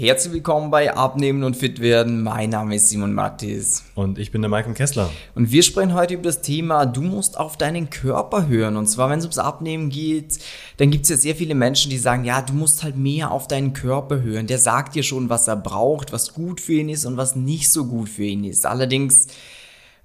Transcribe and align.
Herzlich 0.00 0.32
willkommen 0.32 0.70
bei 0.70 0.96
Abnehmen 0.96 1.44
und 1.44 1.58
Fit 1.58 1.78
werden. 1.78 2.22
Mein 2.22 2.48
Name 2.48 2.76
ist 2.76 2.88
Simon 2.88 3.12
Mattis. 3.12 3.84
Und 3.94 4.18
ich 4.18 4.32
bin 4.32 4.40
der 4.40 4.48
Malcolm 4.48 4.74
Kessler. 4.74 5.10
Und 5.34 5.52
wir 5.52 5.62
sprechen 5.62 5.92
heute 5.92 6.14
über 6.14 6.22
das 6.22 6.40
Thema, 6.40 6.86
du 6.86 7.02
musst 7.02 7.38
auf 7.38 7.58
deinen 7.58 7.90
Körper 7.90 8.48
hören. 8.48 8.78
Und 8.78 8.86
zwar, 8.86 9.10
wenn 9.10 9.18
es 9.18 9.26
ums 9.26 9.36
Abnehmen 9.36 9.90
geht, 9.90 10.38
dann 10.78 10.90
gibt 10.90 11.04
es 11.04 11.10
ja 11.10 11.18
sehr 11.18 11.36
viele 11.36 11.54
Menschen, 11.54 11.90
die 11.90 11.98
sagen, 11.98 12.24
ja, 12.24 12.40
du 12.40 12.54
musst 12.54 12.82
halt 12.82 12.96
mehr 12.96 13.30
auf 13.30 13.46
deinen 13.46 13.74
Körper 13.74 14.22
hören. 14.22 14.46
Der 14.46 14.56
sagt 14.56 14.94
dir 14.94 15.02
schon, 15.02 15.28
was 15.28 15.48
er 15.48 15.56
braucht, 15.56 16.14
was 16.14 16.32
gut 16.32 16.62
für 16.62 16.72
ihn 16.72 16.88
ist 16.88 17.04
und 17.04 17.18
was 17.18 17.36
nicht 17.36 17.70
so 17.70 17.84
gut 17.84 18.08
für 18.08 18.24
ihn 18.24 18.44
ist. 18.44 18.64
Allerdings 18.64 19.26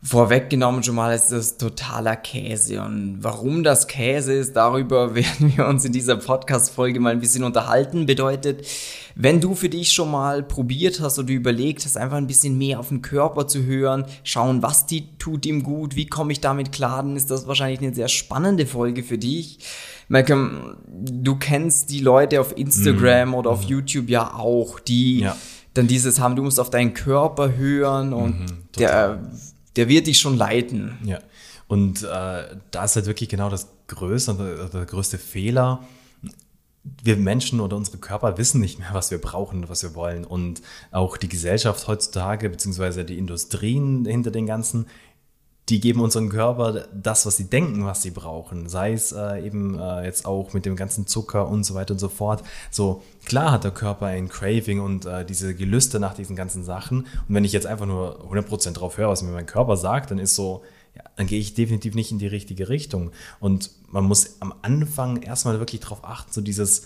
Vorweggenommen 0.05 0.83
schon 0.83 0.93
mal 0.93 1.15
ist 1.15 1.29
das 1.29 1.57
totaler 1.57 2.15
Käse. 2.15 2.79
Und 2.79 3.17
warum 3.21 3.63
das 3.63 3.87
Käse 3.87 4.33
ist, 4.33 4.55
darüber 4.55 5.15
werden 5.15 5.57
wir 5.57 5.65
uns 5.65 5.83
in 5.83 5.93
dieser 5.93 6.17
Podcast-Folge 6.17 6.99
mal 6.99 7.11
ein 7.11 7.19
bisschen 7.19 7.43
unterhalten. 7.43 8.05
Bedeutet, 8.05 8.67
wenn 9.15 9.41
du 9.41 9.55
für 9.55 9.67
dich 9.67 9.93
schon 9.93 10.11
mal 10.11 10.43
probiert 10.43 10.99
hast 10.99 11.17
oder 11.17 11.31
überlegt 11.31 11.85
hast, 11.85 11.97
einfach 11.97 12.17
ein 12.17 12.27
bisschen 12.27 12.55
mehr 12.55 12.79
auf 12.79 12.89
den 12.89 13.01
Körper 13.01 13.47
zu 13.47 13.63
hören, 13.63 14.05
schauen, 14.23 14.61
was 14.61 14.85
die 14.85 15.17
tut 15.17 15.43
ihm 15.47 15.63
gut, 15.63 15.95
wie 15.95 16.05
komme 16.05 16.33
ich 16.33 16.39
damit 16.39 16.71
klar, 16.71 17.01
dann 17.01 17.15
ist 17.15 17.31
das 17.31 17.47
wahrscheinlich 17.47 17.79
eine 17.79 17.95
sehr 17.95 18.07
spannende 18.07 18.67
Folge 18.67 19.01
für 19.01 19.17
dich. 19.17 19.57
Malcolm, 20.07 20.75
du 20.87 21.35
kennst 21.37 21.89
die 21.89 22.01
Leute 22.01 22.41
auf 22.41 22.55
Instagram 22.55 23.31
mm. 23.31 23.33
oder 23.33 23.49
auf 23.49 23.65
mm. 23.65 23.69
YouTube 23.69 24.09
ja 24.09 24.35
auch, 24.35 24.79
die 24.79 25.21
ja. 25.21 25.35
dann 25.73 25.87
dieses 25.87 26.19
haben, 26.19 26.35
du 26.35 26.43
musst 26.43 26.59
auf 26.59 26.69
deinen 26.69 26.93
Körper 26.93 27.55
hören 27.55 28.13
und 28.13 28.41
mm, 28.41 28.67
der 28.77 29.19
der 29.75 29.89
wird 29.89 30.07
dich 30.07 30.19
schon 30.19 30.37
leiten. 30.37 30.97
Ja. 31.03 31.19
Und 31.67 32.03
äh, 32.03 32.57
da 32.71 32.83
ist 32.83 32.95
halt 32.95 33.05
wirklich 33.05 33.29
genau 33.29 33.49
das 33.49 33.69
größte, 33.87 34.33
der, 34.35 34.69
der 34.69 34.85
größte 34.85 35.17
Fehler. 35.17 35.83
Wir 37.03 37.17
Menschen 37.17 37.59
oder 37.59 37.75
unsere 37.75 37.97
Körper 37.97 38.37
wissen 38.37 38.61
nicht 38.61 38.77
mehr, 38.77 38.89
was 38.93 39.09
wir 39.09 39.19
brauchen 39.19 39.63
und 39.63 39.69
was 39.69 39.81
wir 39.81 39.95
wollen. 39.95 40.23
Und 40.23 40.61
auch 40.91 41.17
die 41.17 41.29
Gesellschaft 41.29 41.87
heutzutage, 41.87 42.49
beziehungsweise 42.49 43.05
die 43.05 43.17
Industrien 43.17 44.05
hinter 44.05 44.29
den 44.29 44.45
ganzen, 44.45 44.85
die 45.69 45.79
geben 45.79 46.01
unserem 46.01 46.29
Körper 46.29 46.87
das, 46.93 47.25
was 47.25 47.37
sie 47.37 47.49
denken, 47.49 47.85
was 47.85 48.03
sie 48.03 48.11
brauchen. 48.11 48.69
Sei 48.69 48.93
es 48.93 49.11
äh, 49.11 49.43
eben 49.45 49.79
äh, 49.79 50.05
jetzt 50.05 50.25
auch 50.25 50.53
mit 50.53 50.65
dem 50.65 50.75
ganzen 50.75 51.07
Zucker 51.07 51.47
und 51.47 51.63
so 51.63 51.73
weiter 51.73 51.93
und 51.93 51.99
so 51.99 52.09
fort. 52.09 52.43
So, 52.69 53.01
klar 53.25 53.51
hat 53.51 53.63
der 53.63 53.71
Körper 53.71 54.05
ein 54.05 54.29
Craving 54.29 54.79
und 54.79 55.05
äh, 55.05 55.25
diese 55.25 55.55
Gelüste 55.55 55.99
nach 55.99 56.13
diesen 56.13 56.35
ganzen 56.35 56.63
Sachen. 56.63 56.99
Und 57.01 57.35
wenn 57.35 57.45
ich 57.45 57.51
jetzt 57.51 57.65
einfach 57.65 57.87
nur 57.87 58.25
100% 58.31 58.73
drauf 58.73 58.97
höre, 58.97 59.09
was 59.09 59.23
mir 59.23 59.31
mein 59.31 59.47
Körper 59.47 59.75
sagt, 59.75 60.11
dann 60.11 60.19
ist 60.19 60.35
so, 60.35 60.63
ja, 60.95 61.03
dann 61.15 61.25
gehe 61.25 61.39
ich 61.39 61.55
definitiv 61.55 61.95
nicht 61.95 62.11
in 62.11 62.19
die 62.19 62.27
richtige 62.27 62.69
Richtung. 62.69 63.11
Und 63.39 63.71
man 63.89 64.03
muss 64.03 64.37
am 64.41 64.53
Anfang 64.61 65.23
erstmal 65.23 65.57
wirklich 65.57 65.81
darauf 65.81 66.03
achten, 66.03 66.31
so 66.31 66.41
dieses 66.41 66.85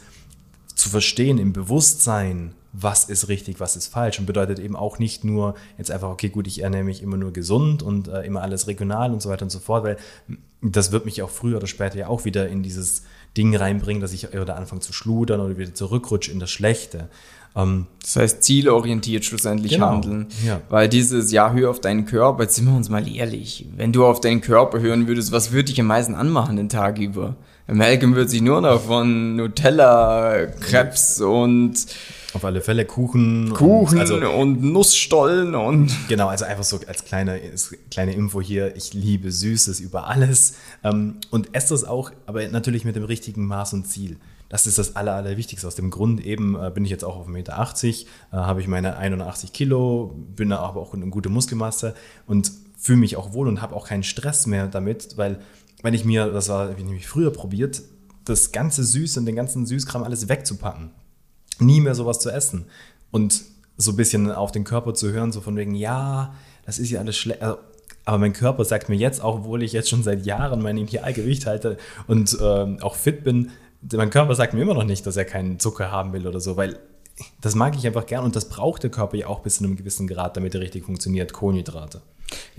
zu 0.74 0.90
verstehen 0.90 1.38
im 1.38 1.52
Bewusstsein, 1.52 2.56
was 2.72 3.06
ist 3.06 3.28
richtig, 3.30 3.60
was 3.60 3.76
ist 3.76 3.88
falsch 3.88 4.20
und 4.20 4.26
bedeutet 4.26 4.60
eben 4.60 4.76
auch 4.76 5.00
nicht 5.00 5.24
nur 5.24 5.56
jetzt 5.78 5.92
einfach, 5.92 6.10
okay, 6.10 6.30
gut, 6.30 6.48
ich 6.48 6.62
ernähre 6.62 6.84
mich 6.84 7.02
immer 7.02 7.18
nur 7.18 7.34
gesund 7.34 7.82
und 7.82 8.08
äh, 8.08 8.22
immer 8.22 8.42
alles 8.42 8.68
regional 8.68 9.12
und 9.12 9.22
so 9.22 9.30
weiter 9.30 9.44
und 9.44 9.50
so 9.50 9.60
fort, 9.60 9.84
weil 9.84 9.98
das 10.62 10.92
wird 10.92 11.06
mich 11.06 11.22
auch 11.22 11.30
früher 11.30 11.58
oder 11.58 11.68
später 11.68 11.98
ja 11.98 12.08
auch 12.08 12.26
wieder 12.26 12.48
in 12.48 12.64
dieses 12.64 13.04
Ding 13.38 13.56
reinbringen, 13.56 14.02
dass 14.02 14.14
ich 14.14 14.34
oder 14.34 14.56
anfange 14.56 14.82
zu 14.82 14.94
schludern 14.94 15.40
oder 15.40 15.58
wieder 15.58 15.74
zurückrutsche 15.74 16.32
in 16.32 16.40
das 16.40 16.52
Schlechte. 16.52 17.10
Ähm, 17.56 17.88
das 18.02 18.16
heißt, 18.16 18.44
zielorientiert 18.44 19.26
schlussendlich 19.26 19.74
genau, 19.74 19.88
handeln. 19.88 20.28
Ja. 20.46 20.62
Weil 20.70 20.90
dieses 20.90 21.32
Ja, 21.32 21.52
hör 21.54 21.70
auf 21.70 21.82
deinen 21.82 22.06
Körper, 22.06 22.44
jetzt 22.44 22.56
sind 22.56 22.66
wir 22.66 22.76
uns 22.76 22.90
mal 22.90 23.08
ehrlich, 23.08 23.66
wenn 23.76 23.94
du 23.94 24.06
auf 24.06 24.20
deinen 24.22 24.42
Körper 24.42 24.80
hören 24.80 25.08
würdest, 25.08 25.32
was 25.32 25.52
würde 25.52 25.66
dich 25.66 25.80
am 25.80 25.88
meisten 25.88 26.16
anmachen 26.16 26.58
den 26.58 26.70
Tag 26.70 27.00
über? 27.00 27.36
Malcolm 27.68 28.16
wird 28.16 28.30
sich 28.30 28.42
nur 28.42 28.62
noch 28.62 28.82
von 28.82 29.36
Nutella, 29.36 30.48
Krebs 30.60 31.22
und 31.22 31.86
auf 32.34 32.46
alle 32.46 32.62
Fälle 32.62 32.86
Kuchen. 32.86 33.54
Kuchen 33.54 33.96
und, 33.96 34.00
also, 34.00 34.16
und 34.30 34.64
Nussstollen 34.64 35.56
und. 35.56 35.92
Genau, 36.08 36.28
also 36.28 36.46
einfach 36.46 36.64
so 36.64 36.80
als 36.88 37.06
kleine, 37.06 37.40
kleine 37.92 38.14
Info 38.14 38.42
hier. 38.42 38.76
Ich 38.76 38.94
liebe 38.94 39.32
Süßes 39.32 39.80
über 39.80 40.08
alles 40.08 40.56
ähm, 40.84 41.16
und 41.32 41.56
esse 41.56 41.74
das 41.74 41.84
auch, 41.84 42.12
aber 42.26 42.48
natürlich 42.48 42.86
mit 42.86 42.96
dem 42.96 43.04
richtigen 43.04 43.46
Maß 43.46 43.74
und 43.74 43.86
Ziel. 43.86 44.18
Das 44.48 44.66
ist 44.66 44.78
das 44.80 44.96
Aller, 44.96 45.14
Allerwichtigste. 45.14 45.68
Aus 45.68 45.76
dem 45.76 45.92
Grund 45.92 46.26
eben 46.26 46.56
äh, 46.56 46.72
bin 46.74 46.84
ich 46.84 46.92
jetzt 46.92 47.04
auch 47.04 47.18
auf 47.18 47.28
1,80 47.28 47.32
Meter, 47.32 47.54
äh, 47.54 48.36
habe 48.36 48.62
ich 48.62 48.68
meine 48.68 48.98
81 48.98 49.54
Kilo, 49.54 50.16
bin 50.36 50.52
aber 50.52 50.82
auch 50.82 50.94
eine 50.94 51.08
gute 51.08 51.30
Muskelmasse 51.30 51.96
und 52.26 52.52
fühle 52.78 53.00
mich 53.00 53.16
auch 53.16 53.34
wohl 53.34 53.48
und 53.48 53.62
habe 53.62 53.76
auch 53.76 53.88
keinen 53.88 54.04
Stress 54.04 54.48
mehr 54.48 54.68
damit, 54.68 55.18
weil 55.18 55.40
wenn 55.82 55.94
ich 55.94 56.06
mir, 56.06 56.28
das 56.28 56.50
war 56.50 56.78
wie 56.78 56.84
nämlich 56.84 57.08
früher 57.08 57.32
probiert, 57.32 57.82
das 58.26 58.52
ganze 58.52 58.84
Süß 58.84 59.18
und 59.18 59.26
den 59.26 59.36
ganzen 59.36 59.66
Süßkram 59.66 60.04
alles 60.04 60.30
wegzupacken 60.30 60.92
nie 61.62 61.82
mehr 61.82 61.96
sowas 61.96 62.20
zu 62.20 62.30
essen. 62.30 62.66
Und 63.12 63.44
so 63.78 63.92
ein 63.92 63.96
bisschen 63.96 64.32
auf 64.32 64.52
den 64.52 64.66
Körper 64.66 64.94
zu 64.94 65.12
hören, 65.12 65.32
so 65.32 65.42
von 65.42 65.56
wegen, 65.56 65.74
ja, 65.74 66.34
das 66.66 66.80
ist 66.80 66.90
ja 66.90 67.00
alles 67.00 67.18
schlecht. 67.18 67.42
Also, 67.42 67.58
aber 68.06 68.18
mein 68.18 68.34
Körper 68.34 68.66
sagt 68.66 68.90
mir 68.90 68.96
jetzt, 68.96 69.22
auch 69.22 69.36
obwohl 69.36 69.64
ich 69.64 69.72
jetzt 69.72 69.90
schon 69.90 70.04
seit 70.04 70.26
Jahren 70.26 70.62
mein 70.62 70.78
Idealgewicht 70.78 71.46
halte 71.46 71.78
und 72.08 72.38
ähm, 72.42 72.80
auch 72.82 72.96
fit 72.96 73.24
bin, 73.24 73.52
mein 73.94 74.10
Körper 74.10 74.36
sagt 74.36 74.54
mir 74.54 74.62
immer 74.62 74.74
noch 74.74 74.84
nicht, 74.84 75.06
dass 75.06 75.16
er 75.16 75.26
keinen 75.26 75.60
Zucker 75.60 75.92
haben 75.92 76.12
will 76.12 76.28
oder 76.28 76.40
so, 76.40 76.58
weil 76.58 76.80
das 77.42 77.56
mag 77.56 77.76
ich 77.78 77.86
einfach 77.86 78.06
gern 78.06 78.24
und 78.24 78.36
das 78.36 78.50
braucht 78.50 78.84
der 78.84 78.90
Körper 78.90 79.18
ja 79.18 79.28
auch 79.28 79.40
bis 79.40 79.58
zu 79.58 79.64
einem 79.64 79.76
gewissen 79.76 80.08
Grad, 80.08 80.38
damit 80.38 80.56
er 80.56 80.62
richtig 80.62 80.86
funktioniert, 80.86 81.34
Kohlenhydrate. 81.34 82.02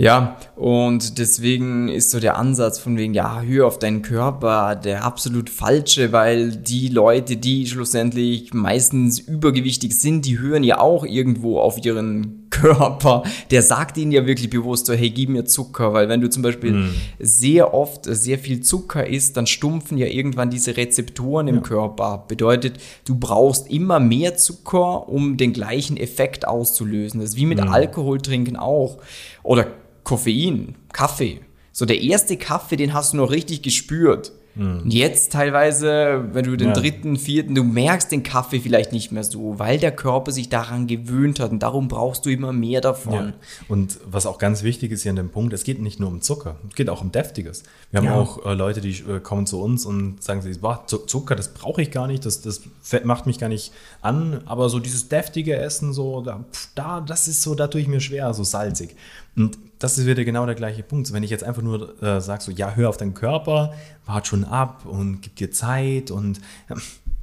Ja, 0.00 0.38
und 0.56 1.18
deswegen 1.18 1.88
ist 1.88 2.10
so 2.10 2.20
der 2.20 2.38
Ansatz 2.38 2.78
von 2.78 2.96
wegen, 2.96 3.12
ja, 3.12 3.42
hör 3.42 3.66
auf 3.66 3.78
deinen 3.78 4.00
Körper, 4.00 4.74
der 4.74 5.04
absolut 5.04 5.50
falsche, 5.50 6.10
weil 6.10 6.52
die 6.52 6.88
Leute, 6.88 7.36
die 7.36 7.66
schlussendlich 7.66 8.54
meistens 8.54 9.18
übergewichtig 9.18 9.98
sind, 9.98 10.24
die 10.24 10.38
hören 10.38 10.64
ja 10.64 10.80
auch 10.80 11.04
irgendwo 11.04 11.60
auf 11.60 11.84
ihren 11.84 12.46
Körper, 12.50 13.24
der 13.50 13.62
sagt 13.62 13.96
ihnen 13.98 14.10
ja 14.10 14.26
wirklich 14.26 14.50
bewusst 14.50 14.86
so, 14.86 14.94
hey, 14.94 15.10
gib 15.10 15.28
mir 15.28 15.44
Zucker, 15.44 15.92
weil 15.92 16.08
wenn 16.08 16.20
du 16.20 16.28
zum 16.28 16.42
Beispiel 16.42 16.72
mm. 16.72 16.94
sehr 17.18 17.74
oft 17.74 18.06
sehr 18.06 18.38
viel 18.38 18.60
Zucker 18.60 19.06
isst, 19.06 19.36
dann 19.36 19.46
stumpfen 19.46 19.98
ja 19.98 20.06
irgendwann 20.06 20.50
diese 20.50 20.76
Rezeptoren 20.76 21.46
im 21.46 21.56
ja. 21.56 21.60
Körper 21.60 22.04
ab. 22.04 22.28
Bedeutet, 22.28 22.78
du 23.04 23.16
brauchst 23.16 23.70
immer 23.70 24.00
mehr 24.00 24.36
Zucker, 24.36 25.08
um 25.08 25.36
den 25.36 25.52
gleichen 25.52 25.96
Effekt 25.96 26.48
auszulösen. 26.48 27.20
Das 27.20 27.30
ist 27.30 27.36
wie 27.36 27.46
mit 27.46 27.62
mm. 27.62 27.68
Alkohol 27.68 28.18
trinken 28.18 28.56
auch. 28.56 28.98
Oder 29.42 29.68
Koffein, 30.04 30.74
Kaffee. 30.92 31.40
So 31.72 31.86
der 31.86 32.00
erste 32.00 32.36
Kaffee, 32.36 32.76
den 32.76 32.92
hast 32.92 33.12
du 33.12 33.18
noch 33.18 33.30
richtig 33.30 33.62
gespürt. 33.62 34.32
Mhm. 34.54 34.82
Und 34.82 34.92
jetzt 34.92 35.32
teilweise, 35.32 36.24
wenn 36.32 36.44
du 36.44 36.56
den 36.56 36.68
ja. 36.68 36.74
dritten, 36.74 37.16
vierten, 37.16 37.54
du 37.54 37.62
merkst 37.62 38.10
den 38.10 38.22
Kaffee 38.22 38.60
vielleicht 38.60 38.92
nicht 38.92 39.12
mehr 39.12 39.22
so, 39.22 39.58
weil 39.58 39.78
der 39.78 39.92
Körper 39.92 40.32
sich 40.32 40.48
daran 40.48 40.86
gewöhnt 40.86 41.38
hat 41.38 41.52
und 41.52 41.60
darum 41.60 41.88
brauchst 41.88 42.26
du 42.26 42.30
immer 42.30 42.52
mehr 42.52 42.80
davon. 42.80 43.12
Ja. 43.12 43.32
Und 43.68 43.98
was 44.04 44.26
auch 44.26 44.38
ganz 44.38 44.62
wichtig 44.62 44.90
ist 44.90 45.02
hier 45.02 45.10
an 45.10 45.16
dem 45.16 45.30
Punkt, 45.30 45.52
es 45.52 45.62
geht 45.62 45.80
nicht 45.80 46.00
nur 46.00 46.08
um 46.08 46.20
Zucker, 46.20 46.56
es 46.68 46.74
geht 46.74 46.88
auch 46.88 47.00
um 47.00 47.12
Deftiges. 47.12 47.62
Wir 47.90 47.98
haben 47.98 48.06
ja. 48.06 48.16
auch 48.16 48.44
äh, 48.44 48.54
Leute, 48.54 48.80
die 48.80 48.90
äh, 48.90 49.20
kommen 49.20 49.46
zu 49.46 49.60
uns 49.62 49.86
und 49.86 50.22
sagen 50.22 50.42
sich, 50.42 50.60
boah, 50.60 50.84
Zucker, 50.86 51.36
das 51.36 51.54
brauche 51.54 51.80
ich 51.82 51.90
gar 51.90 52.08
nicht, 52.08 52.26
das, 52.26 52.42
das 52.42 52.62
macht 53.04 53.26
mich 53.26 53.38
gar 53.38 53.48
nicht 53.48 53.72
an, 54.02 54.42
aber 54.46 54.68
so 54.68 54.80
dieses 54.80 55.08
deftige 55.08 55.56
Essen, 55.56 55.92
so, 55.92 56.22
da, 56.22 56.44
da 56.74 57.00
das 57.00 57.28
ist 57.28 57.42
so, 57.42 57.54
da 57.54 57.68
tue 57.68 57.80
ich 57.80 57.88
mir 57.88 58.00
schwer, 58.00 58.34
so 58.34 58.42
salzig. 58.42 58.96
Und 59.36 59.58
das 59.80 59.96
ist 59.98 60.06
wieder 60.06 60.24
genau 60.24 60.46
der 60.46 60.54
gleiche 60.54 60.82
Punkt. 60.82 61.12
wenn 61.12 61.22
ich 61.22 61.30
jetzt 61.30 61.42
einfach 61.42 61.62
nur 61.62 62.00
äh, 62.02 62.20
sage, 62.20 62.42
so, 62.42 62.52
ja, 62.52 62.74
hör 62.76 62.88
auf 62.88 62.98
deinen 62.98 63.14
Körper, 63.14 63.72
wart 64.06 64.26
schon 64.26 64.44
ab 64.44 64.84
und 64.84 65.22
gib 65.22 65.36
dir 65.36 65.50
Zeit 65.50 66.10
und 66.10 66.38
ja, 66.68 66.76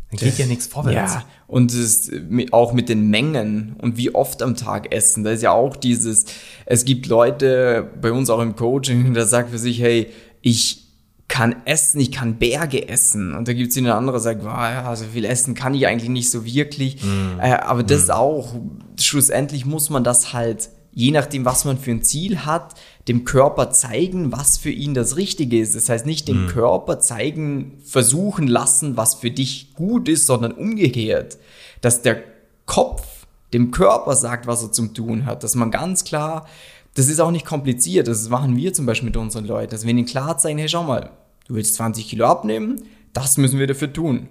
dann 0.09 0.19
geht 0.19 0.37
ja 0.37 0.47
nichts 0.47 0.67
vorwärts. 0.67 1.13
Ja, 1.15 1.25
und 1.47 1.71
es 1.71 2.11
auch 2.51 2.73
mit 2.73 2.89
den 2.89 3.09
Mengen 3.09 3.75
und 3.79 3.97
wie 3.97 4.15
oft 4.15 4.41
am 4.41 4.55
Tag 4.55 4.93
essen. 4.93 5.23
Da 5.23 5.31
ist 5.31 5.43
ja 5.43 5.51
auch 5.51 5.75
dieses, 5.75 6.25
es 6.65 6.83
gibt 6.83 7.07
Leute 7.07 7.89
bei 8.01 8.11
uns 8.11 8.29
auch 8.29 8.41
im 8.41 8.55
Coaching, 8.55 9.13
der 9.13 9.25
sagt 9.25 9.51
für 9.51 9.59
sich, 9.59 9.79
hey, 9.79 10.09
ich 10.41 10.87
kann 11.27 11.57
essen, 11.65 11.99
ich 11.99 12.11
kann 12.11 12.39
Berge 12.39 12.87
essen. 12.87 13.35
Und 13.35 13.47
da 13.47 13.53
gibt 13.53 13.71
es 13.71 13.77
eine 13.77 13.93
andere, 13.93 14.15
der 14.15 14.21
sagt, 14.21 14.43
wow, 14.43 14.53
ja, 14.53 14.95
so 14.95 15.05
viel 15.05 15.25
essen 15.25 15.53
kann 15.53 15.75
ich 15.75 15.85
eigentlich 15.85 16.09
nicht 16.09 16.31
so 16.31 16.45
wirklich. 16.45 17.03
Mm. 17.03 17.39
Äh, 17.41 17.51
aber 17.55 17.83
das 17.83 18.07
mm. 18.07 18.11
auch, 18.11 18.55
schlussendlich 18.97 19.65
muss 19.65 19.89
man 19.89 20.05
das 20.05 20.31
halt 20.31 20.69
je 20.97 21.11
nachdem, 21.11 21.45
was 21.45 21.63
man 21.63 21.77
für 21.77 21.91
ein 21.91 22.01
Ziel 22.01 22.39
hat, 22.39 22.73
dem 23.07 23.23
Körper 23.23 23.69
zeigen, 23.69 24.31
was 24.31 24.57
für 24.57 24.71
ihn 24.71 24.95
das 24.95 25.15
Richtige 25.15 25.59
ist. 25.59 25.75
Das 25.75 25.89
heißt 25.89 26.07
nicht 26.07 26.27
dem 26.27 26.45
mhm. 26.45 26.47
Körper 26.47 26.99
zeigen, 26.99 27.77
versuchen 27.85 28.47
lassen, 28.47 28.97
was 28.97 29.13
für 29.13 29.29
dich 29.29 29.75
gut 29.75 30.09
ist, 30.09 30.25
sondern 30.25 30.53
umgekehrt, 30.53 31.37
dass 31.81 32.01
der 32.01 32.23
Kopf 32.65 33.27
dem 33.53 33.69
Körper 33.69 34.15
sagt, 34.15 34.47
was 34.47 34.63
er 34.63 34.71
zum 34.71 34.95
tun 34.95 35.27
hat, 35.27 35.43
dass 35.43 35.53
man 35.53 35.69
ganz 35.69 36.03
klar, 36.03 36.47
das 36.95 37.09
ist 37.09 37.19
auch 37.19 37.29
nicht 37.29 37.45
kompliziert, 37.45 38.07
das 38.07 38.27
machen 38.29 38.57
wir 38.57 38.73
zum 38.73 38.87
Beispiel 38.87 39.09
mit 39.09 39.17
unseren 39.17 39.45
Leuten, 39.45 39.69
dass 39.69 39.83
wir 39.83 39.91
ihnen 39.91 40.07
klar 40.07 40.39
zeigen, 40.39 40.57
hey, 40.57 40.67
schau 40.67 40.81
mal, 40.81 41.11
du 41.47 41.53
willst 41.53 41.75
20 41.75 42.09
Kilo 42.09 42.25
abnehmen, 42.25 42.81
das 43.13 43.37
müssen 43.37 43.59
wir 43.59 43.67
dafür 43.67 43.93
tun. 43.93 44.29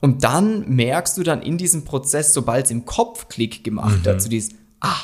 Und 0.00 0.24
dann 0.24 0.68
merkst 0.68 1.16
du 1.16 1.22
dann 1.22 1.42
in 1.42 1.58
diesem 1.58 1.84
Prozess, 1.84 2.34
sobald 2.34 2.64
es 2.64 2.72
im 2.72 2.86
Kopf 2.86 3.28
Klick 3.28 3.62
gemacht 3.62 4.04
mhm. 4.04 4.08
hat, 4.08 4.20
so 4.20 4.28
dieses, 4.28 4.56
ah, 4.80 4.96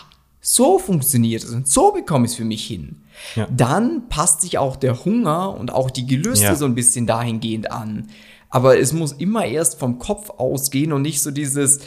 so 0.46 0.78
funktioniert 0.78 1.42
es 1.42 1.50
und 1.50 1.66
so 1.66 1.92
bekomme 1.92 2.26
ich 2.26 2.32
es 2.32 2.36
für 2.36 2.44
mich 2.44 2.66
hin. 2.66 3.02
Ja. 3.34 3.48
Dann 3.50 4.10
passt 4.10 4.42
sich 4.42 4.58
auch 4.58 4.76
der 4.76 5.06
Hunger 5.06 5.56
und 5.58 5.72
auch 5.72 5.90
die 5.90 6.06
Gelüste 6.06 6.44
ja. 6.44 6.54
so 6.54 6.66
ein 6.66 6.74
bisschen 6.74 7.06
dahingehend 7.06 7.72
an. 7.72 8.08
Aber 8.50 8.78
es 8.78 8.92
muss 8.92 9.12
immer 9.12 9.46
erst 9.46 9.78
vom 9.78 9.98
Kopf 9.98 10.28
ausgehen 10.28 10.92
und 10.92 11.00
nicht 11.00 11.22
so 11.22 11.30
dieses, 11.30 11.80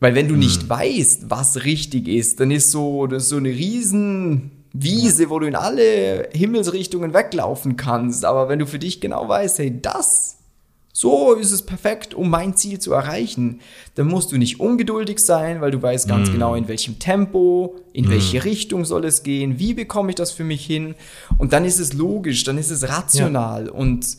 Weil 0.00 0.14
wenn 0.14 0.28
du 0.28 0.34
nicht 0.34 0.68
weißt, 0.68 1.30
was 1.30 1.64
richtig 1.64 2.08
ist, 2.08 2.40
dann 2.40 2.50
ist 2.50 2.70
so, 2.70 3.06
das 3.06 3.24
ist 3.24 3.28
so 3.28 3.36
eine 3.36 3.50
riesen 3.50 4.50
Wiese, 4.72 5.28
wo 5.28 5.38
du 5.38 5.46
in 5.46 5.54
alle 5.54 6.30
Himmelsrichtungen 6.32 7.12
weglaufen 7.12 7.76
kannst. 7.76 8.24
Aber 8.24 8.48
wenn 8.48 8.58
du 8.58 8.66
für 8.66 8.78
dich 8.78 9.00
genau 9.00 9.28
weißt, 9.28 9.58
hey, 9.58 9.80
das, 9.80 10.38
so 10.92 11.32
ist 11.32 11.52
es 11.52 11.64
perfekt, 11.64 12.12
um 12.12 12.28
mein 12.28 12.54
Ziel 12.54 12.78
zu 12.78 12.92
erreichen, 12.92 13.60
dann 13.94 14.08
musst 14.08 14.30
du 14.30 14.36
nicht 14.36 14.60
ungeduldig 14.60 15.18
sein, 15.18 15.62
weil 15.62 15.70
du 15.70 15.80
weißt 15.80 16.06
ganz 16.06 16.30
genau, 16.30 16.54
in 16.54 16.68
welchem 16.68 16.98
Tempo, 16.98 17.76
in 17.94 18.10
welche 18.10 18.44
Richtung 18.44 18.84
soll 18.84 19.06
es 19.06 19.22
gehen, 19.22 19.58
wie 19.58 19.72
bekomme 19.72 20.10
ich 20.10 20.16
das 20.16 20.32
für 20.32 20.44
mich 20.44 20.66
hin. 20.66 20.94
Und 21.38 21.54
dann 21.54 21.64
ist 21.64 21.78
es 21.78 21.94
logisch, 21.94 22.44
dann 22.44 22.58
ist 22.58 22.70
es 22.70 22.86
rational. 22.88 23.70
Und 23.70 24.18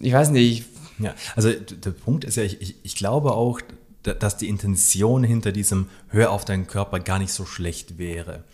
ich 0.00 0.12
weiß 0.12 0.30
nicht, 0.30 0.64
Ja, 0.98 1.14
also 1.36 1.52
der 1.52 1.90
Punkt 1.90 2.24
ist 2.24 2.36
ja, 2.36 2.42
ich, 2.42 2.74
ich, 2.82 2.96
glaube 2.96 3.32
auch, 3.32 3.60
dass 4.02 4.36
die 4.36 4.48
Intention 4.48 5.22
hinter 5.22 5.52
diesem 5.52 5.86
Hör 6.08 6.32
auf 6.32 6.44
deinen 6.44 6.66
Körper 6.66 7.00
gar 7.00 7.18
nicht 7.18 7.32
so 7.32 7.44
schlecht 7.44 7.98
wäre. 7.98 8.44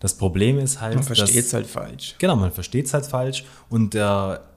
Das 0.00 0.14
Problem 0.16 0.58
ist 0.58 0.80
halt, 0.80 0.94
man 0.94 1.04
versteht 1.04 1.44
es 1.44 1.52
halt 1.52 1.66
falsch. 1.66 2.14
Genau, 2.18 2.36
man 2.36 2.52
versteht 2.52 2.86
es 2.86 2.94
halt 2.94 3.06
falsch 3.06 3.44
und 3.68 3.92
der 3.92 4.49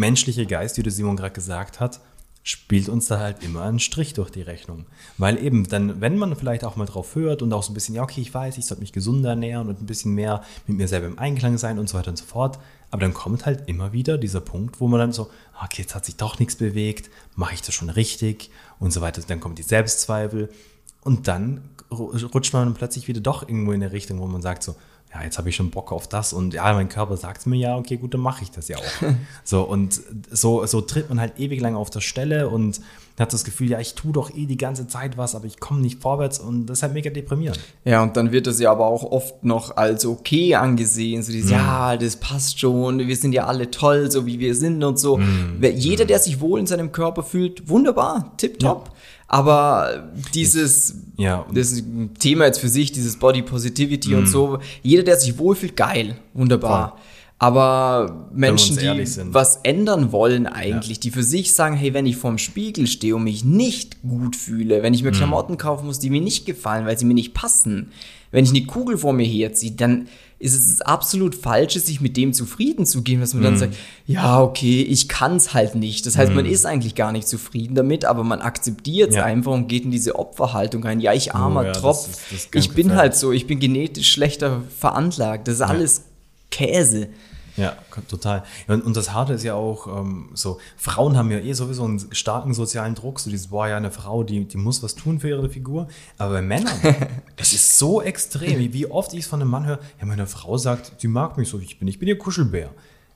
menschliche 0.00 0.46
Geist, 0.46 0.76
wie 0.78 0.82
der 0.82 0.92
Simon 0.92 1.16
gerade 1.16 1.32
gesagt 1.32 1.78
hat, 1.78 2.00
spielt 2.42 2.88
uns 2.88 3.06
da 3.06 3.18
halt 3.18 3.44
immer 3.44 3.62
einen 3.62 3.78
Strich 3.78 4.14
durch 4.14 4.30
die 4.30 4.40
Rechnung. 4.40 4.86
Weil 5.18 5.38
eben 5.44 5.68
dann, 5.68 6.00
wenn 6.00 6.16
man 6.16 6.34
vielleicht 6.34 6.64
auch 6.64 6.74
mal 6.74 6.86
drauf 6.86 7.14
hört 7.14 7.42
und 7.42 7.52
auch 7.52 7.62
so 7.62 7.70
ein 7.70 7.74
bisschen, 7.74 7.94
ja, 7.94 8.02
okay, 8.02 8.22
ich 8.22 8.32
weiß, 8.32 8.56
ich 8.56 8.64
sollte 8.64 8.80
mich 8.80 8.92
gesünder 8.92 9.30
ernähren 9.30 9.68
und 9.68 9.80
ein 9.80 9.86
bisschen 9.86 10.14
mehr 10.14 10.42
mit 10.66 10.78
mir 10.78 10.88
selber 10.88 11.06
im 11.06 11.18
Einklang 11.18 11.58
sein 11.58 11.78
und 11.78 11.88
so 11.88 11.98
weiter 11.98 12.10
und 12.10 12.16
so 12.16 12.24
fort. 12.24 12.58
Aber 12.90 13.02
dann 13.02 13.12
kommt 13.12 13.44
halt 13.44 13.68
immer 13.68 13.92
wieder 13.92 14.16
dieser 14.16 14.40
Punkt, 14.40 14.80
wo 14.80 14.88
man 14.88 14.98
dann 14.98 15.12
so, 15.12 15.30
ah, 15.54 15.66
okay, 15.66 15.82
jetzt 15.82 15.94
hat 15.94 16.06
sich 16.06 16.16
doch 16.16 16.38
nichts 16.38 16.56
bewegt, 16.56 17.10
mache 17.36 17.54
ich 17.54 17.62
das 17.62 17.74
schon 17.74 17.90
richtig 17.90 18.50
und 18.78 18.90
so 18.90 19.02
weiter. 19.02 19.20
Dann 19.26 19.38
kommen 19.38 19.54
die 19.54 19.62
Selbstzweifel 19.62 20.48
und 21.02 21.28
dann 21.28 21.60
ru- 21.90 22.26
rutscht 22.32 22.54
man 22.54 22.72
plötzlich 22.72 23.06
wieder 23.06 23.20
doch 23.20 23.42
irgendwo 23.42 23.72
in 23.72 23.82
eine 23.82 23.92
Richtung, 23.92 24.18
wo 24.18 24.26
man 24.26 24.40
sagt 24.40 24.62
so, 24.62 24.76
ja, 25.12 25.24
jetzt 25.24 25.38
habe 25.38 25.48
ich 25.48 25.56
schon 25.56 25.70
Bock 25.70 25.90
auf 25.90 26.08
das 26.08 26.32
und 26.32 26.54
ja, 26.54 26.72
mein 26.72 26.88
Körper 26.88 27.16
sagt 27.16 27.46
mir 27.46 27.56
ja, 27.56 27.76
okay, 27.76 27.96
gut, 27.96 28.14
dann 28.14 28.20
mache 28.20 28.42
ich 28.42 28.50
das 28.50 28.68
ja 28.68 28.76
auch. 28.76 29.02
so 29.44 29.62
und 29.62 30.00
so, 30.30 30.64
so 30.66 30.80
tritt 30.80 31.08
man 31.08 31.20
halt 31.20 31.38
ewig 31.38 31.60
lang 31.60 31.74
auf 31.74 31.90
der 31.90 32.00
Stelle 32.00 32.48
und 32.48 32.80
hat 33.20 33.32
das 33.32 33.44
Gefühl, 33.44 33.70
ja, 33.70 33.78
ich 33.80 33.94
tue 33.94 34.12
doch 34.12 34.34
eh 34.34 34.46
die 34.46 34.56
ganze 34.56 34.86
Zeit 34.88 35.16
was, 35.16 35.34
aber 35.34 35.44
ich 35.46 35.60
komme 35.60 35.80
nicht 35.80 36.00
vorwärts 36.02 36.38
und 36.38 36.66
das 36.66 36.78
ist 36.78 36.82
halt 36.82 36.94
mega 36.94 37.10
deprimierend. 37.10 37.60
Ja, 37.84 38.02
und 38.02 38.16
dann 38.16 38.32
wird 38.32 38.46
das 38.46 38.58
ja 38.60 38.70
aber 38.72 38.86
auch 38.86 39.04
oft 39.04 39.44
noch 39.44 39.76
als 39.76 40.04
okay 40.06 40.54
angesehen. 40.54 41.22
So 41.22 41.30
dieses, 41.32 41.50
ja, 41.50 41.96
das 41.96 42.16
passt 42.16 42.58
schon, 42.60 42.98
wir 42.98 43.16
sind 43.16 43.32
ja 43.32 43.46
alle 43.46 43.70
toll, 43.70 44.10
so 44.10 44.26
wie 44.26 44.38
wir 44.40 44.54
sind 44.54 44.82
und 44.82 44.98
so. 44.98 45.20
Wer- 45.58 45.72
Jeder, 45.72 46.04
der 46.04 46.18
sich 46.18 46.40
wohl 46.40 46.58
in 46.60 46.66
seinem 46.66 46.92
Körper 46.92 47.22
fühlt, 47.22 47.68
wunderbar, 47.68 48.32
tipptopp. 48.38 48.90
Aber 49.32 50.02
dieses, 50.34 50.94
Ja, 51.16 51.40
und- 51.40 51.56
das 51.56 51.70
ist 51.72 51.86
ein 51.86 52.14
Thema 52.18 52.46
jetzt 52.46 52.58
für 52.58 52.68
sich, 52.68 52.90
dieses 52.90 53.16
Body 53.16 53.42
Positivity 53.42 54.14
und 54.14 54.26
so. 54.26 54.58
Jeder, 54.82 55.02
der 55.04 55.16
sich 55.20 55.38
wohlfühlt, 55.38 55.76
geil, 55.76 56.16
wunderbar. 56.34 56.96
Aber 57.42 58.26
Menschen, 58.34 58.76
die 58.76 59.06
sind. 59.06 59.32
was 59.32 59.56
ändern 59.62 60.12
wollen 60.12 60.46
eigentlich, 60.46 61.00
die 61.00 61.10
für 61.10 61.22
sich 61.22 61.54
sagen, 61.54 61.74
hey, 61.74 61.94
wenn 61.94 62.04
ich 62.04 62.16
vorm 62.18 62.36
Spiegel 62.36 62.86
stehe 62.86 63.16
und 63.16 63.24
mich 63.24 63.44
nicht 63.44 64.02
gut 64.02 64.36
fühle, 64.36 64.82
wenn 64.82 64.92
ich 64.92 65.02
Mhm. 65.02 65.08
mir 65.10 65.16
Klamotten 65.16 65.56
kaufen 65.56 65.86
muss, 65.86 65.98
die 65.98 66.10
mir 66.10 66.20
nicht 66.20 66.44
gefallen, 66.44 66.84
weil 66.84 66.98
sie 66.98 67.06
mir 67.06 67.14
nicht 67.14 67.32
passen, 67.32 67.92
wenn 68.30 68.44
ich 68.44 68.50
eine 68.50 68.64
Kugel 68.66 68.98
vor 68.98 69.14
mir 69.14 69.26
herziehe, 69.26 69.72
dann 69.72 70.06
ist 70.38 70.54
es 70.54 70.68
das 70.68 70.80
absolut 70.82 71.34
Falsche, 71.34 71.80
sich 71.80 72.02
mit 72.02 72.16
dem 72.18 72.34
zufrieden 72.34 72.84
zu 72.84 73.00
geben, 73.02 73.22
dass 73.22 73.32
man 73.32 73.40
Mhm. 73.42 73.44
dann 73.46 73.56
sagt, 73.58 73.74
ja, 74.06 74.40
okay, 74.42 74.82
ich 74.82 75.08
kann 75.08 75.36
es 75.36 75.54
halt 75.54 75.74
nicht. 75.76 76.04
Das 76.04 76.18
heißt, 76.18 76.32
man 76.34 76.44
ist 76.44 76.66
eigentlich 76.66 76.94
gar 76.94 77.10
nicht 77.10 77.26
zufrieden 77.26 77.74
damit, 77.74 78.04
aber 78.04 78.22
man 78.22 78.40
akzeptiert 78.42 79.10
es 79.10 79.16
Ja. 79.16 79.24
einfach 79.24 79.52
und 79.52 79.66
geht 79.68 79.84
in 79.84 79.90
diese 79.90 80.18
Opferhaltung 80.18 80.82
rein. 80.84 81.00
Ja, 81.00 81.14
ich 81.14 81.34
armer 81.34 81.60
Oh 81.60 81.64
ja, 81.64 81.72
das 81.72 81.80
Tropf, 81.80 82.08
das 82.30 82.32
ist 82.42 82.52
ganz 82.52 82.64
ich 82.66 82.70
bin 82.72 82.88
gefährlich. 82.88 83.00
halt 83.00 83.16
so, 83.16 83.32
ich 83.32 83.46
bin 83.46 83.58
genetisch 83.60 84.10
schlechter 84.12 84.62
veranlagt. 84.78 85.48
Das 85.48 85.54
ist 85.56 85.62
alles 85.62 86.02
Käse. 86.50 87.08
Ja, 87.56 87.76
total. 88.08 88.44
Und, 88.68 88.82
und 88.84 88.96
das 88.96 89.12
Harte 89.12 89.34
ist 89.34 89.42
ja 89.42 89.54
auch 89.54 89.86
ähm, 89.86 90.30
so, 90.34 90.58
Frauen 90.76 91.16
haben 91.16 91.30
ja 91.30 91.38
eh 91.38 91.52
sowieso 91.52 91.84
einen 91.84 92.00
starken 92.12 92.54
sozialen 92.54 92.94
Druck, 92.94 93.20
so 93.20 93.28
dieses, 93.28 93.48
boah, 93.48 93.68
ja, 93.68 93.76
eine 93.76 93.90
Frau, 93.90 94.22
die, 94.22 94.46
die 94.46 94.56
muss 94.56 94.82
was 94.82 94.94
tun 94.94 95.20
für 95.20 95.28
ihre 95.28 95.48
Figur. 95.50 95.88
Aber 96.16 96.34
bei 96.34 96.42
Männern, 96.42 96.78
das 97.36 97.52
ist 97.52 97.78
so 97.78 98.00
extrem, 98.00 98.72
wie, 98.72 98.86
oft 98.86 99.12
ich 99.12 99.20
es 99.20 99.26
von 99.26 99.42
einem 99.42 99.50
Mann 99.50 99.66
höre, 99.66 99.80
ja, 100.00 100.06
meine 100.06 100.26
Frau 100.26 100.56
sagt, 100.56 100.92
sie 100.98 101.08
mag 101.08 101.36
mich 101.36 101.48
so, 101.48 101.60
wie 101.60 101.64
ich 101.64 101.78
bin, 101.78 101.88
ich 101.88 101.98
bin 101.98 102.08
ihr 102.08 102.18
Kuschelbär. 102.18 102.70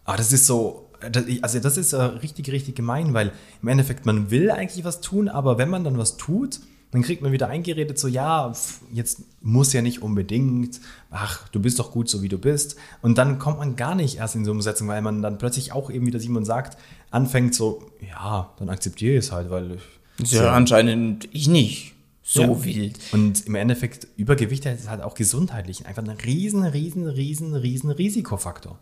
Aber 0.04 0.18
das 0.18 0.32
ist 0.32 0.46
so, 0.46 0.90
das, 1.10 1.24
also 1.40 1.60
das 1.60 1.76
ist 1.76 1.92
äh, 1.92 2.02
richtig, 2.02 2.50
richtig 2.50 2.74
gemein, 2.74 3.14
weil 3.14 3.32
im 3.62 3.68
Endeffekt, 3.68 4.04
man 4.04 4.30
will 4.30 4.50
eigentlich 4.50 4.84
was 4.84 5.00
tun, 5.00 5.28
aber 5.28 5.58
wenn 5.58 5.70
man 5.70 5.84
dann 5.84 5.96
was 5.96 6.16
tut, 6.16 6.60
dann 6.94 7.02
kriegt 7.02 7.22
man 7.22 7.32
wieder 7.32 7.48
eingeredet, 7.48 7.98
so, 7.98 8.06
ja, 8.06 8.52
jetzt 8.92 9.22
muss 9.42 9.72
ja 9.72 9.82
nicht 9.82 10.00
unbedingt, 10.00 10.80
ach, 11.10 11.48
du 11.48 11.58
bist 11.60 11.80
doch 11.80 11.90
gut, 11.90 12.08
so 12.08 12.22
wie 12.22 12.28
du 12.28 12.38
bist. 12.38 12.76
Und 13.02 13.18
dann 13.18 13.40
kommt 13.40 13.58
man 13.58 13.74
gar 13.74 13.96
nicht 13.96 14.18
erst 14.18 14.36
in 14.36 14.44
so 14.44 14.52
eine 14.52 14.58
Umsetzung, 14.58 14.86
weil 14.86 15.02
man 15.02 15.20
dann 15.20 15.36
plötzlich 15.38 15.72
auch 15.72 15.90
eben, 15.90 16.06
wie 16.06 16.12
der 16.12 16.20
Simon 16.20 16.44
sagt, 16.44 16.78
anfängt 17.10 17.54
so, 17.54 17.90
ja, 18.08 18.52
dann 18.58 18.68
akzeptiere 18.68 19.14
ich 19.14 19.26
es 19.26 19.32
halt, 19.32 19.50
weil 19.50 19.72
ich, 20.20 20.32
Ja, 20.32 20.52
anscheinend 20.52 21.28
ich 21.32 21.48
nicht. 21.48 21.94
So 22.22 22.42
Ja. 22.42 22.64
wild. 22.64 22.98
Und 23.12 23.44
im 23.46 23.56
Endeffekt, 23.56 24.06
Übergewicht 24.16 24.64
ist 24.64 24.88
halt 24.88 25.02
auch 25.02 25.14
gesundheitlich 25.14 25.86
einfach 25.86 26.02
ein 26.04 26.10
riesen, 26.10 26.62
riesen, 26.62 27.06
riesen, 27.08 27.54
riesen 27.56 27.90
Risikofaktor. 27.90 28.78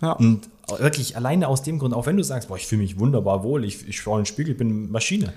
Ja. 0.00 0.12
Und 0.12 0.48
wirklich 0.78 1.16
alleine 1.16 1.48
aus 1.48 1.62
dem 1.62 1.78
Grund, 1.78 1.94
auch 1.94 2.06
wenn 2.06 2.16
du 2.16 2.24
sagst, 2.24 2.48
boah, 2.48 2.56
ich 2.56 2.66
fühle 2.66 2.82
mich 2.82 2.98
wunderbar 2.98 3.42
wohl, 3.42 3.64
ich, 3.64 3.86
ich 3.88 4.00
schaue 4.00 4.18
in 4.18 4.22
den 4.22 4.26
Spiegel, 4.26 4.52
ich 4.52 4.58
bin 4.58 4.90
Maschine. 4.90 5.32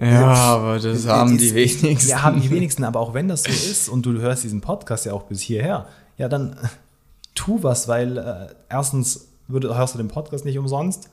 Ja, 0.00 0.32
aber 0.32 0.78
das 0.78 1.06
haben 1.06 1.36
die 1.36 1.54
wenigsten. 1.54 2.08
Ja, 2.08 2.22
haben 2.22 2.40
die 2.40 2.50
wenigsten, 2.50 2.84
aber 2.84 3.00
auch 3.00 3.12
wenn 3.12 3.28
das 3.28 3.42
so 3.42 3.50
ist 3.50 3.88
und 3.88 4.06
du 4.06 4.12
hörst 4.20 4.44
diesen 4.44 4.60
Podcast 4.60 5.04
ja 5.04 5.12
auch 5.12 5.24
bis 5.24 5.40
hierher, 5.40 5.86
ja, 6.16 6.28
dann 6.28 6.56
tu 7.34 7.62
was, 7.62 7.88
weil 7.88 8.18
äh, 8.18 8.54
erstens 8.68 9.28
würde, 9.48 9.76
hörst 9.76 9.94
du 9.94 9.98
den 9.98 10.08
Podcast 10.08 10.44
nicht 10.44 10.58
umsonst 10.58 11.08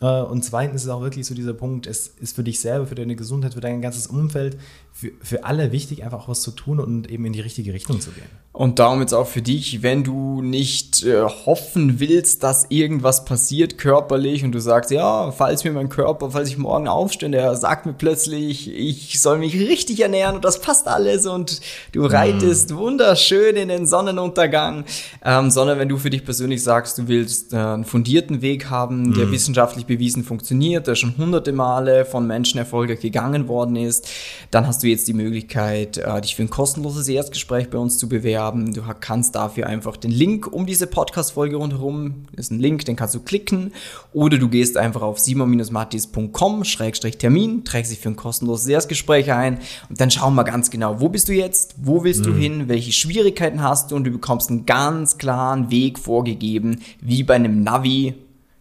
und 0.00 0.44
zweitens 0.44 0.82
ist 0.82 0.88
es 0.88 0.90
auch 0.90 1.00
wirklich 1.00 1.26
so 1.26 1.34
dieser 1.34 1.54
Punkt, 1.54 1.86
es 1.86 2.08
ist 2.20 2.36
für 2.36 2.42
dich 2.42 2.60
selber, 2.60 2.86
für 2.86 2.94
deine 2.94 3.16
Gesundheit, 3.16 3.54
für 3.54 3.60
dein 3.60 3.80
ganzes 3.80 4.06
Umfeld, 4.06 4.58
für, 4.92 5.10
für 5.22 5.44
alle 5.44 5.72
wichtig, 5.72 6.04
einfach 6.04 6.24
auch 6.24 6.28
was 6.28 6.42
zu 6.42 6.50
tun 6.50 6.80
und 6.80 7.10
eben 7.10 7.24
in 7.24 7.32
die 7.32 7.40
richtige 7.40 7.72
Richtung 7.72 8.00
zu 8.00 8.10
gehen. 8.10 8.26
Und 8.52 8.78
darum 8.78 9.00
jetzt 9.00 9.12
auch 9.12 9.26
für 9.26 9.42
dich, 9.42 9.82
wenn 9.82 10.04
du 10.04 10.40
nicht 10.40 11.04
äh, 11.04 11.22
hoffen 11.22 12.00
willst, 12.00 12.42
dass 12.42 12.66
irgendwas 12.70 13.26
passiert 13.26 13.76
körperlich 13.76 14.44
und 14.44 14.52
du 14.52 14.60
sagst, 14.60 14.90
ja, 14.90 15.30
falls 15.32 15.64
mir 15.64 15.72
mein 15.72 15.90
Körper, 15.90 16.30
falls 16.30 16.48
ich 16.48 16.56
morgen 16.56 16.88
aufstehe, 16.88 17.28
der 17.28 17.54
sagt 17.56 17.84
mir 17.84 17.92
plötzlich, 17.92 18.70
ich 18.70 19.20
soll 19.20 19.38
mich 19.38 19.54
richtig 19.54 20.00
ernähren 20.00 20.36
und 20.36 20.44
das 20.44 20.62
passt 20.62 20.88
alles 20.88 21.26
und 21.26 21.60
du 21.92 22.06
reitest 22.06 22.74
wunderschön 22.74 23.56
in 23.56 23.68
den 23.68 23.86
Sonnenuntergang, 23.86 24.84
ähm, 25.22 25.50
sondern 25.50 25.78
wenn 25.78 25.90
du 25.90 25.98
für 25.98 26.08
dich 26.10 26.24
persönlich 26.24 26.62
sagst, 26.62 26.96
du 26.96 27.08
willst 27.08 27.52
äh, 27.52 27.56
einen 27.56 27.84
fundierten 27.84 28.40
Weg 28.40 28.70
haben, 28.70 29.14
der 29.14 29.30
wissenschaftlich 29.30 29.85
bewiesen 29.86 30.24
funktioniert, 30.24 30.86
der 30.86 30.94
schon 30.94 31.16
hunderte 31.16 31.52
Male 31.52 32.04
von 32.04 32.26
Menschen 32.26 32.58
erfolgreich 32.58 33.00
gegangen 33.00 33.48
worden 33.48 33.76
ist, 33.76 34.06
dann 34.50 34.66
hast 34.66 34.82
du 34.82 34.88
jetzt 34.88 35.08
die 35.08 35.14
Möglichkeit, 35.14 35.96
äh, 35.98 36.20
dich 36.20 36.36
für 36.36 36.42
ein 36.42 36.50
kostenloses 36.50 37.08
Erstgespräch 37.08 37.70
bei 37.70 37.78
uns 37.78 37.96
zu 37.98 38.08
bewerben. 38.08 38.74
Du 38.74 38.82
kannst 39.00 39.34
dafür 39.34 39.66
einfach 39.66 39.96
den 39.96 40.10
Link 40.10 40.52
um 40.52 40.66
diese 40.66 40.86
Podcast-Folge 40.86 41.56
rundherum, 41.56 42.26
das 42.34 42.46
ist 42.46 42.52
ein 42.52 42.60
Link, 42.60 42.84
den 42.84 42.96
kannst 42.96 43.14
du 43.14 43.20
klicken, 43.20 43.72
oder 44.12 44.36
du 44.38 44.48
gehst 44.48 44.76
einfach 44.76 45.02
auf 45.02 45.18
simon-mattis.com-termin, 45.18 47.64
trägst 47.64 47.92
dich 47.92 48.00
für 48.00 48.10
ein 48.10 48.16
kostenloses 48.16 48.66
Erstgespräch 48.66 49.32
ein 49.32 49.58
und 49.88 50.00
dann 50.00 50.10
schauen 50.10 50.34
wir 50.34 50.42
ganz 50.44 50.70
genau, 50.70 51.00
wo 51.00 51.08
bist 51.08 51.28
du 51.28 51.32
jetzt, 51.32 51.76
wo 51.78 52.04
willst 52.04 52.26
du 52.26 52.34
hin, 52.34 52.68
welche 52.68 52.92
Schwierigkeiten 52.92 53.62
hast 53.62 53.90
du 53.90 53.96
und 53.96 54.04
du 54.04 54.10
bekommst 54.10 54.50
einen 54.50 54.66
ganz 54.66 55.16
klaren 55.18 55.70
Weg 55.70 55.98
vorgegeben, 55.98 56.80
wie 57.00 57.22
bei 57.22 57.34
einem 57.34 57.62
Navi. 57.62 58.14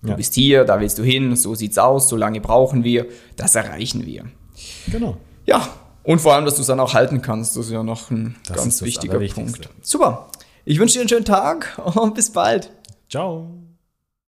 Du 0.05 0.12
Ja. 0.12 0.15
bist 0.17 0.33
hier, 0.35 0.63
da 0.65 0.79
willst 0.79 0.97
du 1.00 1.03
hin, 1.03 1.35
so 1.35 1.55
sieht's 1.55 1.77
aus, 1.77 2.07
so 2.09 2.15
lange 2.15 2.39
brauchen 2.41 2.83
wir, 2.83 3.07
das 3.35 3.55
erreichen 3.55 4.05
wir. 4.05 4.25
Genau. 4.91 5.17
Ja, 5.45 5.67
und 6.03 6.19
vor 6.21 6.33
allem, 6.33 6.45
dass 6.45 6.55
du 6.55 6.62
es 6.62 6.67
dann 6.67 6.79
auch 6.79 6.93
halten 6.93 7.21
kannst, 7.21 7.57
das 7.57 7.65
ist 7.67 7.71
ja 7.71 7.83
noch 7.83 8.12
ein 8.12 8.35
Das 8.47 8.57
ganz 8.57 8.81
wichtiger. 8.81 9.19
Punkt. 9.19 9.69
Super. 9.81 10.27
Ich 10.63 10.79
wünsche 10.79 10.93
dir 10.95 11.01
einen 11.01 11.09
schönen 11.09 11.25
Tag 11.25 11.79
und 11.95 12.13
bis 12.15 12.31
bald. 12.31 12.71
Ciao. 13.09 13.50